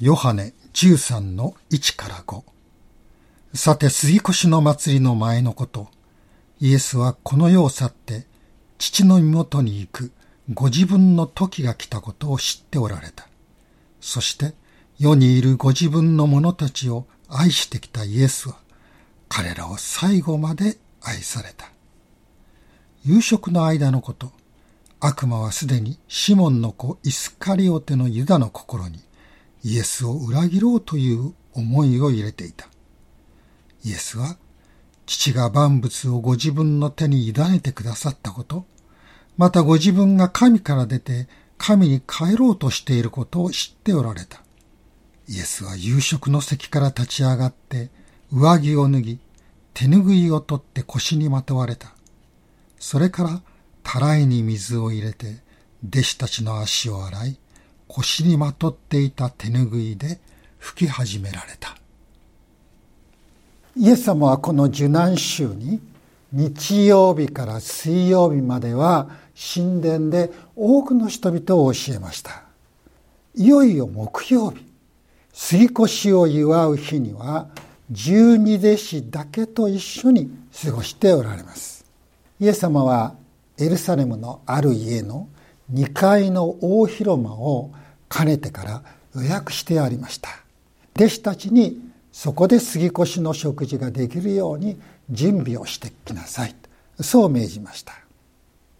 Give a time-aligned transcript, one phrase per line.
[0.00, 2.42] ヨハネ13の1から5。
[3.54, 5.88] さて、杉越の祭りの前のこと、
[6.58, 8.26] イエスはこの世を去って、
[8.78, 10.10] 父の身元に行く
[10.52, 13.28] ご自分の時が来たことを知っておられた。
[14.00, 14.54] そして、
[14.98, 18.56] 世にいるご自分の者たちを愛してきたイエスは、
[19.28, 21.70] 彼らを最後まで愛された。
[23.04, 24.32] 夕食の間のこと、
[24.98, 29.03] 悪魔はすでにシモンの子イスカリオテのユダの心に、
[29.64, 32.68] イエスを裏切ろうという思いを入れていた。
[33.82, 34.36] イエスは
[35.06, 38.66] 父が万物をご自分の手に委ねてくださったこと、
[39.36, 44.42] またご自分が神から出て神に帰ろうとしていることを知っておられた。
[45.28, 47.90] イエスは夕食の席から立ち上がって
[48.30, 49.18] 上着を脱ぎ、
[49.72, 51.94] 手ぬぐいを取って腰にまとわれた。
[52.78, 53.42] それから
[53.82, 55.42] たらいに水を入れて
[55.86, 57.38] 弟子たちの足を洗い、
[57.96, 60.18] 腰にまとっていた手ぬぐいで
[60.60, 61.76] 拭き始められた。
[63.76, 65.80] イエス様はこの受難週に
[66.32, 69.08] 日曜日から水曜日までは
[69.54, 72.42] 神殿で多くの人々を教えました。
[73.36, 74.64] いよいよ木曜日、
[75.32, 77.48] 杉越を祝う日には
[77.90, 80.30] 十二弟子だけと一緒に
[80.64, 81.84] 過ごしておられます。
[82.40, 83.14] イエス様は
[83.56, 85.28] エルサレムのある家の
[85.72, 87.70] 2階の大広間を
[88.14, 88.82] かねてから
[89.16, 90.28] 予約してありました。
[90.94, 91.80] 弟子たちに
[92.12, 94.78] そこで杉越の食事ができるように
[95.10, 96.54] 準備をしてきなさい。
[97.00, 97.92] そう命じました。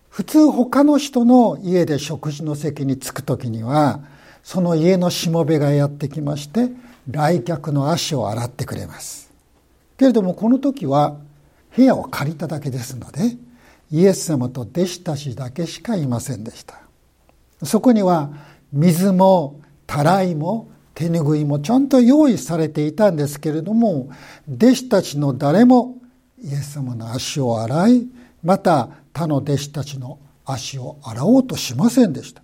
[0.08, 3.98] 普通他の人の家で食事の席に着く時には
[4.44, 6.70] その家のしもべがやってきまして
[7.10, 9.32] 来客の足を洗ってくれます。
[9.98, 11.16] けれどもこの時は
[11.76, 13.36] 部屋を借りただけですので
[13.90, 16.78] イエス様と弟子たちだけしかいませんでした。
[17.64, 18.30] そこには
[18.74, 24.10] 水もたらいも手ぬぐいもちゃんと用意されていたんですけれども
[24.52, 25.96] 弟子たちの誰も
[26.42, 28.06] イエス様の足を洗い
[28.42, 32.42] また他の弟子たちの足を洗おうとしませんでした。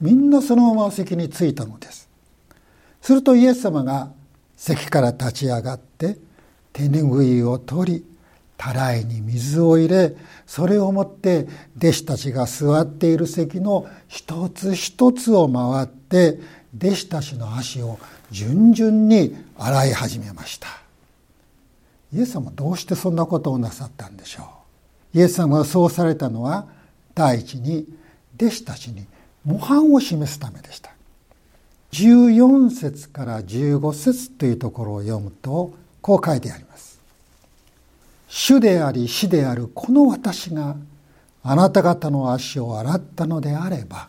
[0.00, 2.08] みんなそのまま席に着いたのです。
[3.00, 4.10] するとイエス様が
[4.56, 6.18] 席から立ち上がって
[6.72, 8.04] 手ぬぐいを取り
[8.58, 10.14] たらいに水を入れ
[10.46, 11.46] それをもって
[11.78, 16.40] 弟子たちが座っている席の一つ一つを回って
[16.76, 17.98] 弟子たちの足を
[18.30, 20.68] 順々に洗い始めました。
[22.12, 24.50] イエス様どうしてそんなことをなさったんでしょ
[25.14, 25.18] う？
[25.18, 26.66] イエス様がそうされたのは
[27.14, 27.86] 第一に
[28.36, 29.06] 弟子たちに
[29.44, 30.90] 模範を示すためでした。
[31.92, 36.67] 14節から15節というところを読むとこう書いてあります。
[38.48, 40.74] 主であり死であるこの私が
[41.42, 44.08] あなた方の足を洗ったのであれば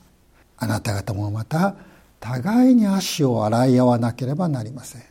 [0.57, 1.75] あなた方もまた
[2.21, 5.03] 互いに足を洗い合わなければなりません。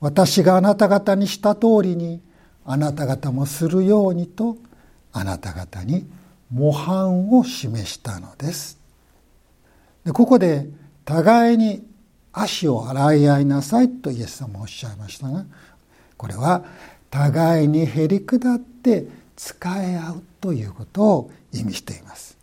[0.00, 2.20] 私があなた方にした通りに
[2.66, 4.58] あなた方もするようにと
[5.14, 6.06] あなた方に
[6.50, 8.78] 模範を示したのです。
[10.04, 10.68] でここで
[11.06, 11.86] 互いに
[12.34, 15.46] 足を洗い合いなさいとイエス様おっしゃいましたが
[16.18, 16.64] これは
[17.10, 22.36] 互いにへり下って使い合うということを意味しています。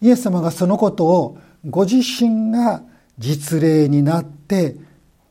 [0.00, 2.82] イエス様がそのことをご自身が
[3.18, 4.76] 実例になって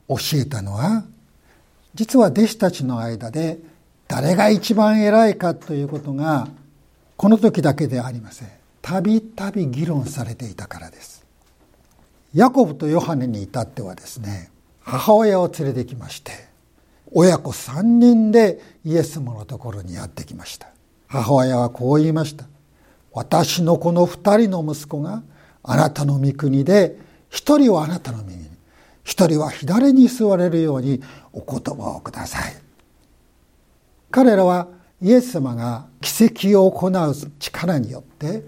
[0.09, 1.05] 教えたのは
[1.95, 3.59] 実は弟子たちの間で
[4.07, 6.47] 誰が一番偉いかということが
[7.15, 8.49] この時だけではありません。
[8.81, 11.25] たびたび議論されていたからです。
[12.33, 16.46] ヤコブとヨハネに至ってはですね母親を連れてきまして
[17.11, 20.67] 親子3人でイエス様のところにやってきました。
[21.07, 22.45] 母親はこう言いました。
[23.13, 25.23] 私のこの2人の息子が
[25.63, 26.97] あなたの御国で
[27.31, 28.49] 1人はあなたの右に
[29.05, 31.01] 1人は左に座れるように
[31.33, 32.53] お言葉をください。
[34.11, 34.67] 彼らは
[35.01, 38.45] イエス様が奇跡を行う力によって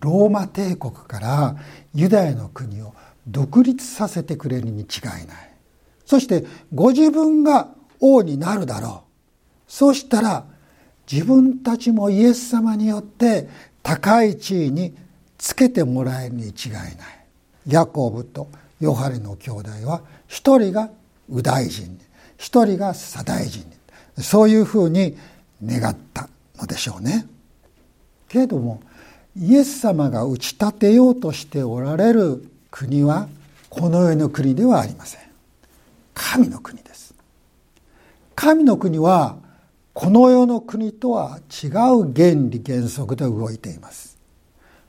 [0.00, 1.56] ローマ帝国から
[1.94, 2.94] ユダヤの国を
[3.26, 4.84] 独立させてくれるに違
[5.22, 5.52] いない。
[6.04, 7.68] そしてご自分が
[8.00, 9.04] 王になるだろ
[9.68, 9.72] う。
[9.72, 10.44] そうしたら
[11.10, 13.48] 自分たちもイエス様によって
[13.82, 14.94] 高い地位に
[15.38, 16.94] つけてもらえるに違いない。
[17.68, 18.48] ヤコブと
[18.80, 20.90] ヨハネの兄弟は一人が
[21.28, 21.98] 右大臣
[22.38, 23.64] 一人が左大臣
[24.18, 25.16] そういうふうに
[25.64, 26.28] 願った
[26.58, 27.26] のでしょうね。
[28.28, 28.80] けれども
[29.36, 33.28] イエス様が打ち立てようとしておられる国は
[33.68, 35.20] この世の国ではありません。
[36.14, 36.85] 神の国。
[38.36, 39.38] 神の国は
[39.94, 44.18] この世の国とは違う原理原則で動いています。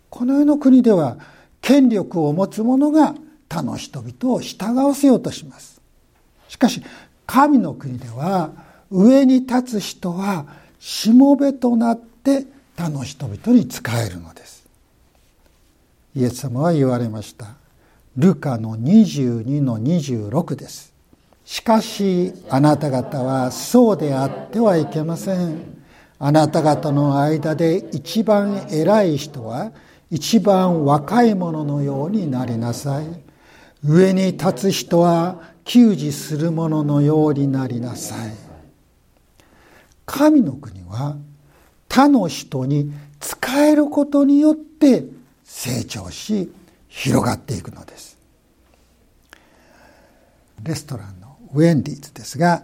[0.09, 1.17] この世の国では
[1.61, 3.15] 権力を持つ者が
[3.47, 5.81] 他の人々を従わせようとします。
[6.49, 6.83] しかし
[7.25, 8.51] 神の国では
[8.91, 10.45] 上に立つ人は
[10.79, 12.45] しもべとなって
[12.75, 14.67] 他の人々に仕えるのです。
[16.15, 17.55] イエス様は言われました。
[18.17, 20.96] ルカの22の26です。
[21.47, 25.77] しかしあなた方はそうであってはいけません。
[26.19, 29.71] あなた方の間で一番偉い人は
[30.11, 33.05] 一番若い者のようになりなさい。
[33.81, 38.33] 上に立つ人は給仕する者のようになりなさい。
[40.05, 41.15] 神の国は
[41.87, 42.91] 他の人に
[43.21, 45.05] 仕えることによって
[45.45, 46.51] 成長し
[46.89, 48.17] 広がっていくのです。
[50.61, 52.63] レストランのウェンディーズですが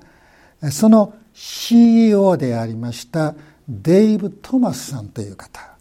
[0.72, 3.36] その CEO でありました
[3.68, 5.78] デイブ・トマスさんという方。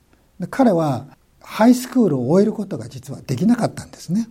[0.50, 1.06] 彼は
[1.40, 4.28] ハイスクールを終えることが実はできなかったんですね。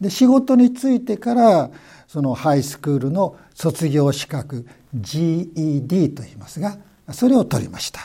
[0.00, 1.70] で仕事に就いてから
[2.06, 6.78] そのハイスクールの卒業資格 GED と言いますが
[7.12, 8.00] それを取りました。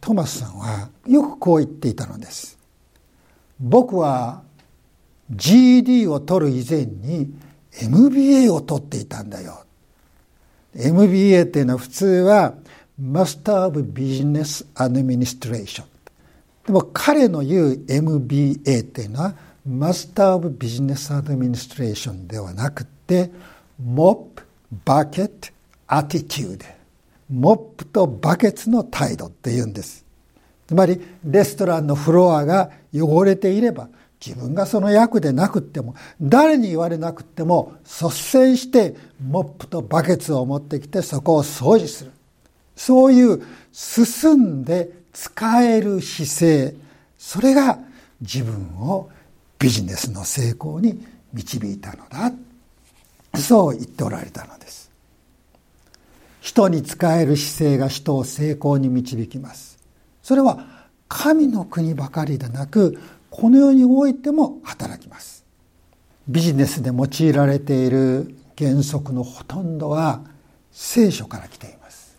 [0.00, 2.58] トマスさんはよくこう言っていたのです。
[3.60, 4.42] 僕は
[5.30, 7.32] GED を取る以前に
[7.72, 9.64] MBA を取っていたんだよ
[10.74, 12.54] MBA っていうのは普通は
[13.00, 15.84] Master of Business Administration
[16.66, 19.34] でも彼の言う MBA っていうのは
[19.68, 23.30] Master of Business Administration ではなくて
[23.82, 24.42] Mop
[24.84, 25.52] Bucket
[25.86, 26.64] Attitude
[27.30, 30.04] モップとバケツの態度って言うんです
[30.66, 33.88] つまりレストランのフロアが汚れていれば
[34.24, 42.12] 自分がその役でなくっても誰に言われなくっても率先してモップとバケツを持ってきてそこを掃除する。
[42.74, 43.42] そういう
[43.72, 46.34] 進んで使える姿
[46.70, 46.74] 勢。
[47.16, 47.78] それが
[48.20, 49.10] 自分を
[49.58, 52.32] ビジネスの成功に導いたのだ。
[53.38, 54.90] そう言っておられたのです。
[56.40, 59.78] 人に仕える姿勢が人を成功に導きます。
[60.22, 60.64] それは
[61.08, 62.98] 神の国ばかりでなく
[63.30, 65.44] この世においても働きます。
[66.28, 70.22] ビジネスで用いられている原則のほとんどは
[70.72, 72.16] 聖書から来ています。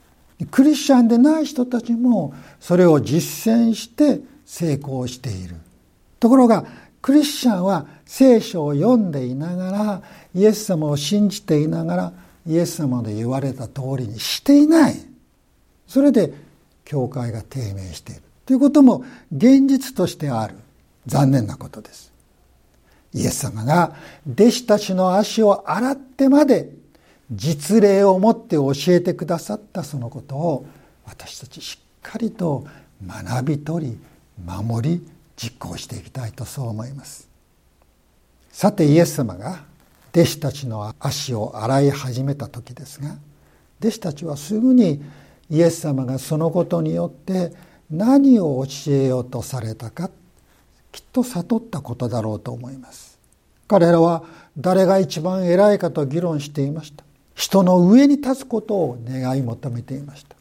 [0.52, 5.56] クリスチャンでない人たちもそれを実践して成功している。
[6.20, 6.66] ところが
[7.02, 10.02] クリスチャンは聖書を読んでいながら
[10.34, 12.14] イエス様を信じていながら
[12.48, 14.96] イエス様で言われた通りにしていない。
[15.88, 16.34] それで
[16.86, 18.22] 教会が低迷している。
[18.46, 20.56] ということも現実としてある。
[21.06, 22.12] 残念なことです。
[23.14, 23.96] イエス様が
[24.30, 26.70] 弟子たちの足を洗ってまで
[27.32, 30.68] 実例を持って教えてくださったそのことを
[31.06, 32.66] 私たちしっかりと
[33.06, 34.00] 学び取り
[34.44, 37.28] 守り実行していきたいとそう思います。
[38.52, 39.64] さてイエス様が
[40.12, 43.18] 弟子たちの足を洗い始めた時ですが
[43.80, 45.02] 弟子たちはすぐに
[45.50, 47.54] イエス様がそのことによって
[47.90, 50.10] 何を教えようとされたか
[50.92, 53.20] きっと悟ったことだろうと思います。
[53.68, 54.24] 彼らは
[54.58, 57.04] 誰が一番偉いかと議論していました。
[57.36, 60.36] 人の上に立つことを願い求めていました。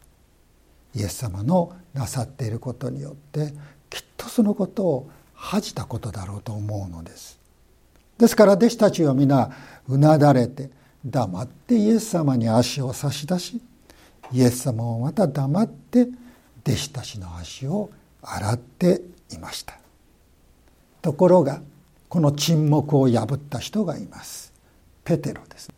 [0.94, 3.52] イエス様のなさっていることによって
[3.90, 7.38] きっとそのことを恥じたことだろうと思うのです。
[8.18, 9.50] ですから弟子たちは皆
[9.86, 10.70] うなだれて
[11.04, 13.60] 黙ってイエス様に足を差し出し
[14.32, 16.08] イエス様もまた黙って
[16.66, 17.90] 弟子たちの足を
[18.22, 19.78] 洗っていました。
[21.02, 21.60] ところが
[22.08, 24.52] この沈黙を破った人がいます。
[25.04, 25.70] ペテロです。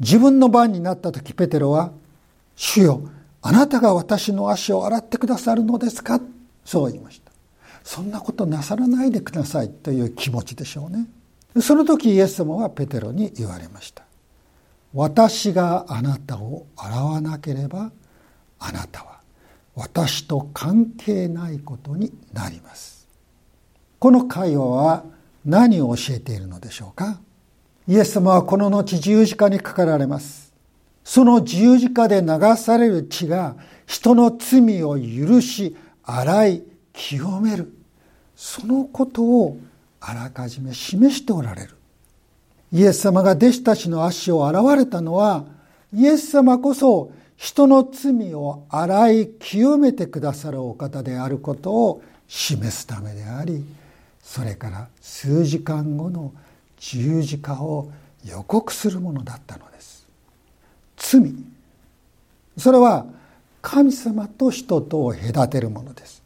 [0.00, 1.92] 自分の番になった時ペテロは
[2.56, 3.02] 「主よ
[3.42, 6.20] あなたが私の足を洗ってくださるのですか?」
[6.64, 7.30] そう言いました
[7.84, 11.06] そんなことなさらないでくださいという気持ちでしょうね。
[11.60, 14.04] その時イエス様はペテロに言われました
[14.92, 17.90] 私があなたを洗わなければ
[18.58, 19.20] あなたは
[19.74, 22.95] 私と関係ないことになります。
[23.98, 25.04] この会話は
[25.44, 27.20] 何を教えているのでしょうか？
[27.88, 30.52] イエス様はこの後十字架にかかられます。
[31.04, 36.62] その十字架で流される血が人の罪を許し洗い
[36.92, 37.72] 清める。
[38.34, 39.56] そのことを
[40.00, 41.76] あらかじめ示しておられる。
[42.72, 45.44] イエス様が弟子たちの足を洗われたのは
[45.94, 53.64] イエス様こそ人の罪を洗い清めてくださるお方であることを示すためであり
[54.26, 56.32] それから数時間後の
[56.78, 57.92] 十字架を
[58.24, 60.08] 予告するものだったのです。
[60.96, 61.32] 罪。
[62.58, 63.06] それは
[63.62, 66.22] 神様と人とを隔てるものです。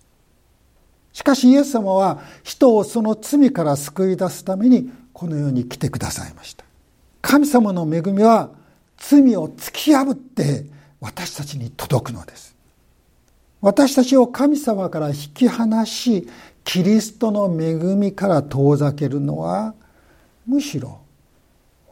[1.13, 6.65] しかしイエス様は人をその罪から救い出すためにこの世に来てくださいました。
[7.21, 8.49] 神様の恵みは
[8.97, 10.65] 罪を突き破って
[11.01, 12.57] 私たちに届くのです。
[13.61, 16.27] 私たちを神様から引き離し
[16.73, 19.75] キリストの恵みから遠ざけるのは
[20.47, 21.01] むしろ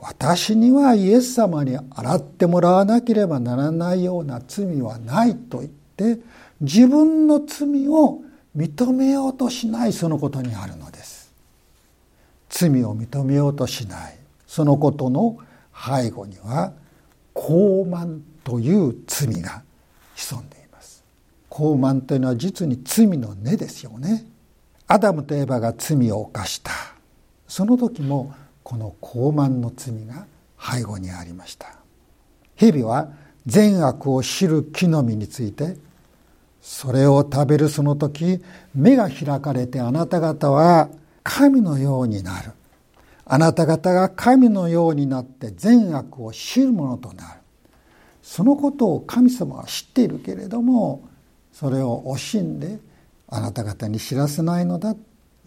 [0.01, 6.21] 私にはイエス様に洗ってもらわなければならないような罪はないと言って
[6.61, 8.21] 自分の罪を
[8.57, 11.33] 認めようとしないそのことにあるのです。
[12.49, 14.17] 罪を認めようとしない。
[14.47, 15.39] そのことの
[15.75, 16.73] 背後には
[17.35, 19.65] 傲慢という罪が
[20.15, 21.03] 潜んでいます。
[21.51, 24.38] 傲慢というのは実に罪の根ですよね。
[24.91, 26.73] アダムとエバが罪を犯した。
[27.47, 30.27] その時もこの傲慢の罪が
[30.59, 31.77] 背後にありました。
[32.57, 33.11] 日々は
[33.45, 35.77] 善悪を知る木の実について
[36.63, 38.43] それを食べるその時
[38.75, 40.89] 目が開かれてあなた方は
[41.23, 42.53] 神のようになる。
[43.27, 47.41] あなた方が神のようになって善悪を知るものとなる。
[48.23, 51.07] そのことを神様は知っているけれども
[51.53, 52.79] それを惜しんで
[53.29, 54.95] あなた方に知らせないのだ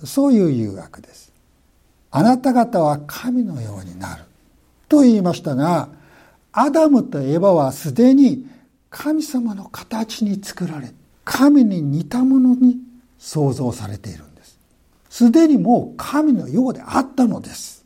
[0.04, 1.32] そういう誘惑です
[2.12, 4.24] あなた方は神のようになる
[4.90, 5.90] と言いましたが
[6.52, 8.46] アダムとエバはすでに
[8.90, 12.78] 神様の形に作られ神に似たものに
[13.18, 14.60] 創造されているんです。
[15.10, 17.86] すでにもう神のようであったのです。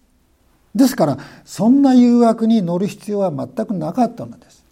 [0.73, 4.63] ですから、そんな誘惑に乗る必要は全くなかったのです。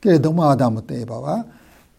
[0.00, 1.46] けれども、アダムとエバは、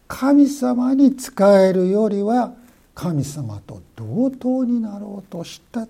[0.08, 2.54] 神様に仕えるよりは、
[2.94, 5.86] 神様と同等になろうとした。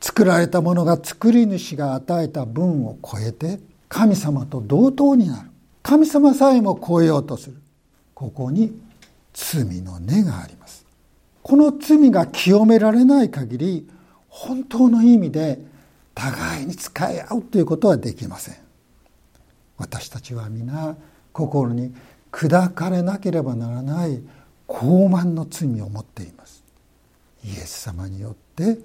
[0.00, 5.50] 作られたものが作り主が与えた分を超えて、神様と同等になる。
[5.82, 7.56] 神様さえも超えようとする。
[8.14, 8.78] ここに
[9.34, 10.86] 罪の根があります。
[11.42, 13.88] この罪が清められない限り、
[14.28, 15.60] 本当の意味で
[16.14, 18.56] 互いに使い合うということはできません。
[19.76, 20.96] 私たちは皆
[21.32, 21.94] 心に
[22.30, 24.20] 砕かれなければならない
[24.68, 26.62] 傲慢の罪を持っています。
[27.44, 28.78] イエス様によって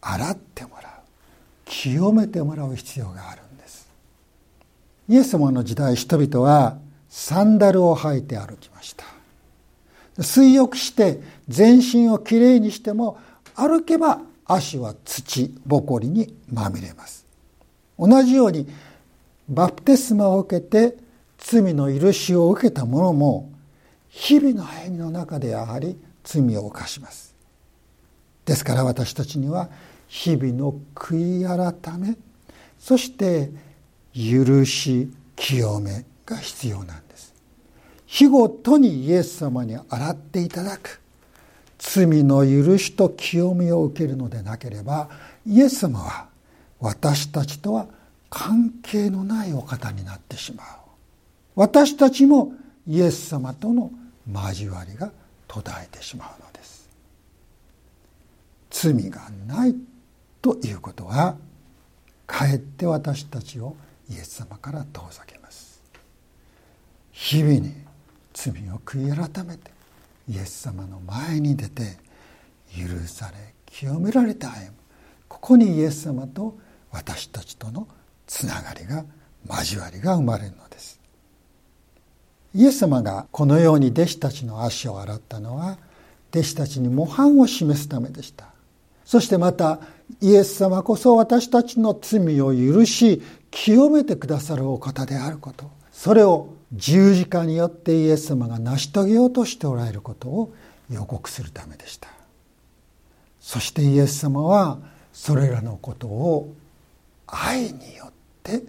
[0.00, 0.92] 洗ってもらう。
[1.64, 3.88] 清めてもらう必要があるんです。
[5.08, 9.04] イエス様の時代人々はサンダルを履いて歩きました。
[10.22, 13.18] 水浴して全身をきれいにしても
[13.54, 17.24] 歩けば足は土ぼこりにまみれます。
[17.98, 18.68] 同じように
[19.48, 20.96] バプテスマを受けて
[21.38, 23.50] 罪の許しを受けた者も
[24.08, 27.34] 日々の歩みの中でやはり罪を犯します。
[28.44, 29.68] ですから私たちには
[30.08, 32.16] 日々の悔い改め
[32.78, 33.50] そして
[34.14, 37.34] 許し清めが必要なんです。
[38.06, 41.00] 日ごとにイエス様に洗っていただく
[41.78, 45.08] 罪の許しと清めを受けるのでなければ
[45.46, 46.28] イエス様は
[46.80, 47.86] 私たちとは
[48.30, 50.66] 関係のないお方になってしまう。
[51.58, 52.52] 私たちも
[52.86, 53.90] イエス様との
[54.32, 55.10] 交わりが
[55.48, 56.88] 途絶えてしまうのです。
[58.70, 59.74] 罪がない
[60.40, 61.36] ということは
[62.28, 63.74] かえって私たちを
[64.08, 65.82] イエス様から遠ざけます。
[67.10, 67.74] 日々に
[68.32, 69.72] 罪を悔い改めて
[70.28, 71.96] イエス様の前に出て
[72.72, 74.72] 許され清められて歩む
[75.26, 76.56] ここにイエス様と
[76.92, 77.88] 私たちとの
[78.28, 79.04] つながりが
[79.48, 80.98] 交わりが生まれるのです。
[82.54, 85.78] イエス様がこのように弟子たちの足を洗ったのは
[86.30, 88.46] 弟子たちに模範を示すためでした。
[89.04, 89.80] そしてまた
[90.20, 95.70] イエス様こそ私たちの罪を許し清めてくださるお方であること。
[95.92, 100.52] それを十字架によってイエス様が成し遂げようとしておられることを
[100.90, 102.08] 予告するためでした。
[103.40, 104.78] そしてイエス様は
[105.12, 106.54] それらのことを
[107.26, 108.12] 愛によっ
[108.42, 108.62] て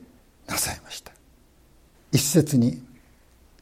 [0.47, 1.11] なさいました。
[2.11, 2.81] 一節に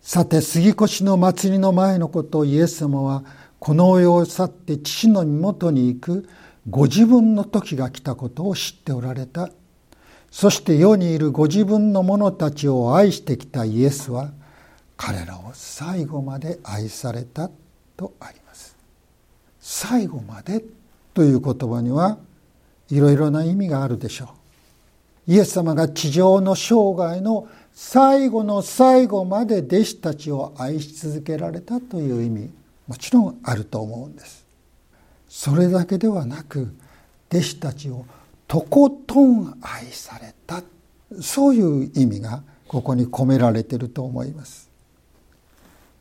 [0.07, 3.25] さて杉越の祭りの前のことをイエス様は
[3.59, 6.29] この世を去って父の身元に行く
[6.69, 9.49] ご自分の時が来たことを知っておられた
[10.31, 14.31] そして世にいるご自分の者たちを愛してきたイエスは
[14.95, 17.51] 彼らを最後まで愛された
[17.97, 18.77] とあります。
[19.59, 20.63] 最後まで
[21.13, 22.17] という言葉には
[22.89, 24.29] いろいろな意味があるでしょ
[25.27, 25.33] う。
[25.33, 27.49] イエス様が地上の生涯の
[27.79, 32.49] 最後の最後まで弟子たちを愛し続けられたという意味
[32.87, 34.47] もちろんあると思うんです。
[35.29, 36.73] それだけではなく
[37.31, 38.07] 弟子たちを
[38.47, 40.63] とことん愛された
[41.21, 44.71] そういう意味がここに込められていると思います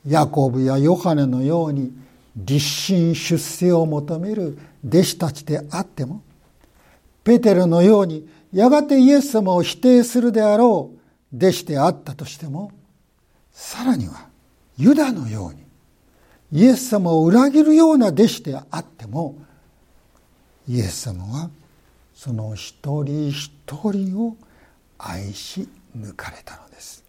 [0.08, 1.92] ヤコブやヨハネのように
[2.36, 6.22] 立身出世を求める弟子たちであっても
[7.22, 10.95] ペテロのようにやがてイエス様を否定するであろう
[11.34, 12.72] 弟子であったとしても
[13.52, 14.28] さらには
[14.76, 15.66] ユダのように
[16.52, 19.36] イエス様を裏切るような弟子であっても
[20.68, 21.50] イエス様は
[22.14, 23.50] その一人一
[23.92, 24.36] 人を
[24.98, 27.04] 愛し抜かれたのです。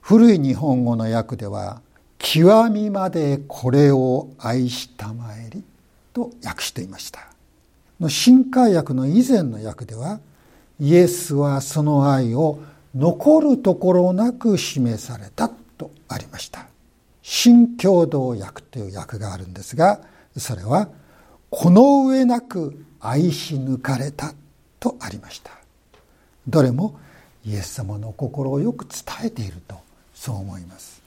[0.00, 1.80] 古い日本語の訳では
[2.18, 5.64] 「極みまでこれを愛したまえり」
[6.12, 7.26] と訳していました。
[8.08, 10.20] 新海訳の以前の訳では
[10.78, 12.58] イエスはその愛を
[12.96, 16.66] 残るところなく示されたとありました。
[17.20, 20.00] 新共同訳という訳があるんですが
[20.36, 20.88] それは
[21.50, 24.32] この上なく愛し抜かれた
[24.80, 25.50] とありました。
[26.48, 26.98] どれも
[27.44, 29.76] イエス様の心をよく伝えていると
[30.14, 31.02] そう思います。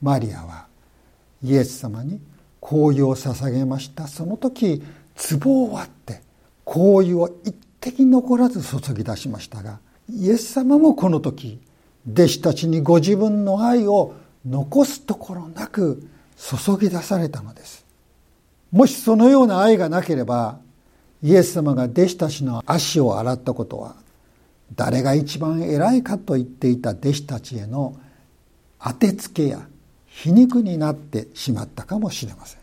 [0.00, 0.66] マリアは
[1.44, 2.20] イエス様に
[2.60, 4.08] 香油を捧げました。
[4.08, 4.82] その時
[5.40, 6.20] 壺を割って
[6.64, 9.78] 香油を一滴残らず注ぎ出しましたが
[10.10, 11.60] イエス様もこの時
[12.10, 14.14] 弟子たちにご自分の愛を
[14.46, 17.84] 残すところなく注ぎ出されたのです。
[18.72, 20.58] もしそのような愛がなければ
[21.22, 23.94] イエス様が弟子たちの足を洗ったことは
[24.74, 27.96] 誰が一番偉いかと言っていた弟子たちへの
[28.82, 29.68] 当てつけや
[30.06, 32.60] 皮肉になってしまったかもしれません。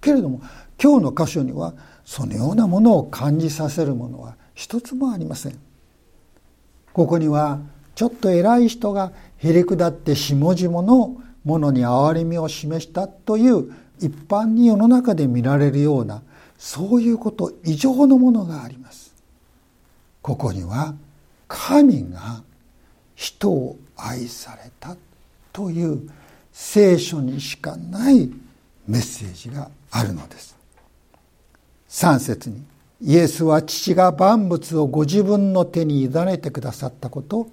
[0.00, 0.40] けれども
[0.80, 1.74] 今日の箇所には
[2.04, 5.65] そのようなものを感じさせるものは一つもありません。
[6.96, 7.60] ここには
[7.94, 16.22] ちょっと偉い人がへりくだって下々のものに憐れみを示したという一般に世の中で見られるような
[16.56, 19.14] そういうこと以上のものがあります。
[20.22, 20.94] ここには
[21.48, 22.42] 神が
[23.14, 24.96] 人を愛された
[25.52, 26.08] という
[26.50, 28.30] 聖書にしかない
[28.88, 30.56] メッセージがあるのです。
[31.90, 32.64] 3節に
[33.02, 37.48] イエスは父が万物をご自分の手に委ねてくださったこと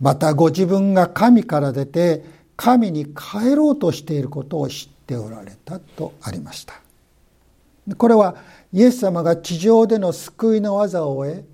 [0.00, 2.24] またご自分が神から出て
[2.56, 6.74] 神に帰ろうとしていることを知っておられたとありました。
[7.96, 8.36] これは
[8.72, 11.44] イエス様が地上での救いの技を終え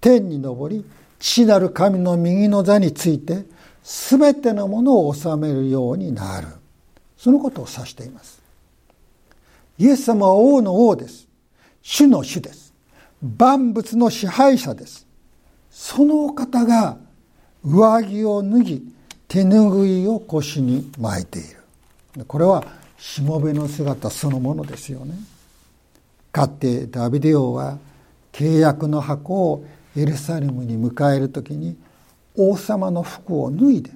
[0.00, 0.84] 天に昇り
[1.18, 3.44] 父なる神の右の座について
[3.84, 6.48] 全てのものを治めるようになる。
[7.16, 8.40] そのことを指しています。
[9.78, 11.28] イエス様は王の王です。
[11.82, 12.61] 主の主です。
[13.22, 15.06] 万物の支配者です。
[15.70, 16.98] そのお方が
[17.64, 18.82] 上着を脱ぎ
[19.28, 21.42] 手ぬぐいを腰に巻いてい
[22.16, 22.24] る。
[22.26, 22.64] これは
[22.98, 25.14] しもべの姿そのものですよね。
[26.32, 27.78] かつてダビデ王は
[28.32, 29.64] 契約の箱を
[29.96, 31.76] エルサレムに迎える時に
[32.36, 33.90] 王様の服を脱いで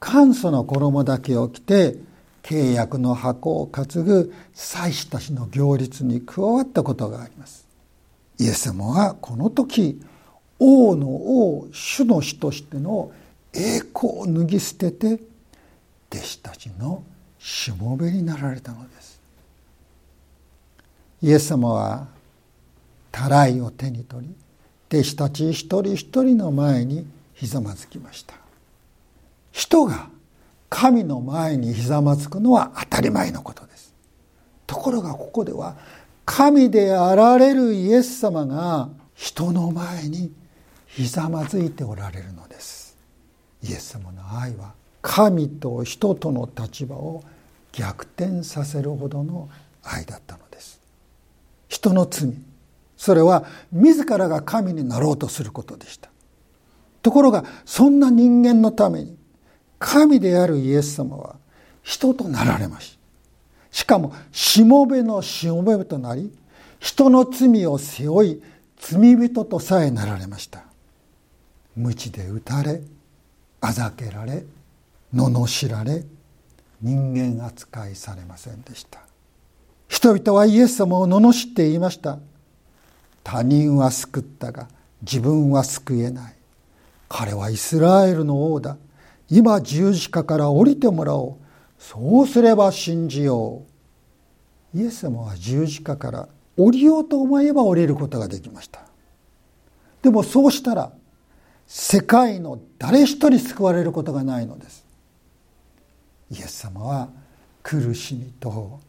[0.00, 1.96] 簡素の衣だけを着て
[2.42, 7.67] 契約の箱を担ぐ祭司たちの行列に加わったことがあります。
[8.38, 10.00] イエス様はこの時
[10.58, 13.12] 王の王主の主としての
[13.52, 15.20] 栄光を脱ぎ捨てて
[16.10, 17.02] 弟子たちの
[17.38, 19.20] しもべになられたのです。
[21.22, 22.06] イエス様は
[23.10, 24.34] たらいを手に取り
[24.90, 28.34] 弟子たち一人一人の前にひざまずきました。
[29.52, 30.08] 人が
[30.70, 33.92] 神の前にひざまずくのは当たり前のことです。
[34.66, 35.76] ところがここでは
[36.30, 40.30] 神であられるイエス様が人の前に
[40.86, 42.98] ひざまずいておられるのです。
[43.62, 47.24] イエス様の愛は神と人との立場を
[47.72, 49.48] 逆転させるほどの
[49.82, 50.82] 愛だったのです。
[51.66, 52.34] 人の罪
[52.98, 56.10] それは自らが神になろうとすることでした。
[57.00, 59.16] ところがそんな人間のために
[59.78, 61.36] 神であるイエス様は
[61.82, 62.97] 人となられました。
[63.70, 66.32] しかもしもべのしもべとなり
[66.78, 68.42] 人の罪を背負い
[68.78, 70.64] 罪人とさえなられました。
[71.76, 72.80] 鞭で打たれ
[73.60, 74.44] あざけられ
[75.14, 76.04] 罵られ
[76.80, 79.00] 人間扱いされませんでした。
[79.88, 82.18] 人々はイエス様を罵って言いました。
[83.24, 84.68] 他人は救ったが
[85.02, 86.34] 自分は救えない。
[87.08, 88.76] 彼はイスラエルの王だ。
[89.30, 91.47] 今十字架から降りてもらおう。
[91.78, 93.62] そうすれば信じよ
[94.74, 94.78] う。
[94.78, 98.82] イエス様は十字架から降りようと思えば降りることができました。
[100.02, 100.92] でもそうしたら
[101.66, 104.84] 世界の誰一人救われることがないのです。
[106.30, 107.08] イエス様は
[107.62, 108.80] 苦しみと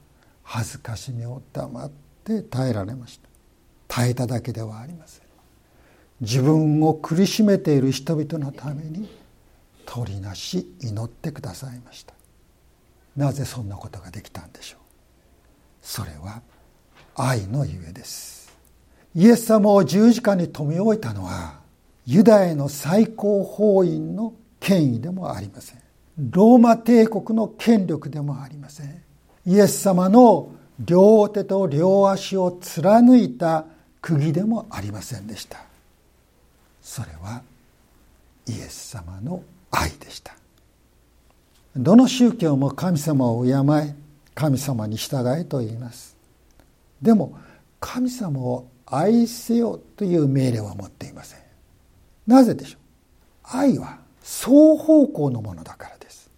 [0.43, 1.91] 恥ずかしみを黙っ
[2.23, 3.29] て耐えられました。
[3.87, 5.23] 耐えただけではありません。
[6.21, 9.09] 自分を苦しめている人々のために
[9.85, 12.13] 取りなし祈ってくださいました。
[13.15, 14.79] なぜそんなことができたんでしょう？
[15.81, 16.41] それは
[17.15, 18.51] 愛のゆえです。
[19.15, 21.59] イエス様を十字架に留め置いたのは
[22.05, 25.81] ユダヤの最高法院の権威でもありません。
[26.17, 29.03] ローマ帝国の権力でもありません。
[29.45, 33.65] イエス様の両手と両足を貫いた
[34.01, 35.59] 釘でもありませんでした。
[36.81, 37.41] それは
[38.47, 40.35] イエス様の愛でした。
[41.81, 43.93] どの宗教も神様を敬い
[44.35, 46.17] 神様に従えと言います。
[47.01, 47.39] でも
[47.79, 51.39] 神様を愛せよという命令は持っていません。
[52.27, 52.79] なぜでしょう？
[53.43, 56.29] 愛は双方向のものだからです。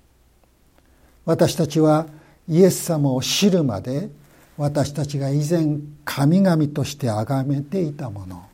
[1.25, 2.05] 私たちは
[2.47, 4.09] イエス様を知るまで
[4.57, 8.45] 私たちが以前神々として崇めていたもの。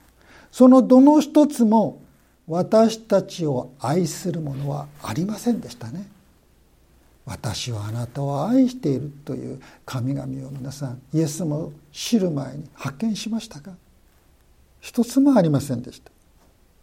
[0.53, 2.01] そのどの一つも
[2.47, 6.07] 私たちを愛するものはありませんでしたね。
[7.27, 13.71] 私はあなたを愛しているという神々を皆さんイエス様を知る前に発見しましたか？
[14.79, 16.09] 一つもありませんでした。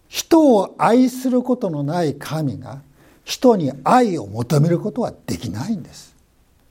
[0.07, 2.83] 人を愛することのない神が
[3.25, 6.15] 人に愛を求めることはできないんです。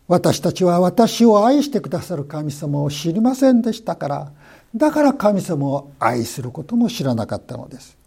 [0.08, 4.32] 私たちは私を愛してくださる神様を知りませんでしたから
[4.76, 7.98] だから神様を愛することも知らなかったのです。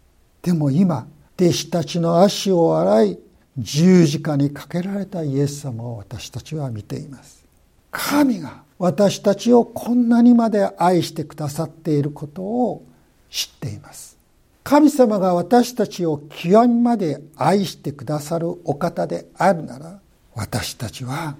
[0.41, 3.19] でも今弟子たちの足を洗い
[3.57, 7.43] 十字架にかけられたイエス様を私たちは見ています。
[7.91, 12.85] 神が私たちをこんなにまで愛してくださっていることを
[13.29, 14.17] 知っています。
[14.63, 19.99] 神様が私たちを極みまで愛してくださるお方であるなら
[20.35, 21.35] 私たちは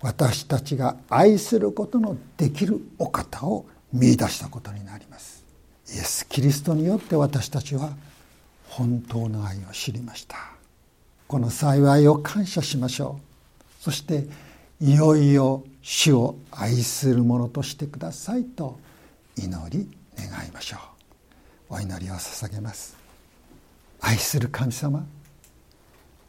[0.00, 5.44] 私たちが愛することのできるお方を見出したことになります。
[5.92, 7.90] イエス・キリストによって私たちは
[8.68, 10.59] 本当の愛を知りました。
[11.30, 13.84] この幸いを感謝しましょう。
[13.84, 14.26] そして
[14.80, 18.80] いよいよ主を愛する者としてくださいと
[19.36, 19.88] 祈り
[20.18, 20.78] 願いましょ
[21.70, 21.74] う。
[21.76, 22.96] お祈りを捧げます。
[24.00, 25.06] 愛する神様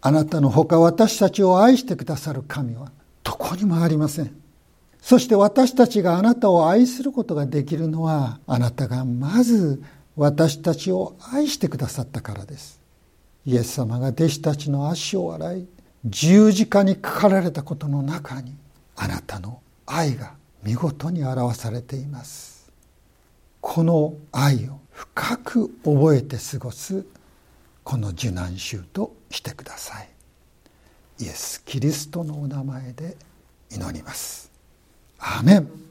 [0.01, 2.91] あなたのほか私たちを愛してくださる神は
[3.23, 4.39] どこにもありません。
[5.01, 9.81] そして私たちがあなたを愛することができるのはあなたがまず
[10.15, 12.80] 私たちを愛してくださったからです。
[13.45, 15.67] イエス様が弟子たちの足を洗い
[16.05, 18.55] 十字架にかかられたことの中に
[18.95, 22.71] あなたの愛が見事に表されています。
[23.59, 27.05] この愛を深く覚えて過ごす
[27.83, 30.09] この受難週としてください。
[31.19, 33.17] イエス・キリストのお名前で
[33.71, 34.51] 祈ります。
[35.19, 35.90] アーメン。